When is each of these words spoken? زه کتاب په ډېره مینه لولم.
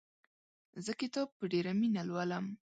زه 0.85 0.91
کتاب 1.01 1.27
په 1.37 1.43
ډېره 1.51 1.71
مینه 1.79 2.01
لولم. 2.09 2.45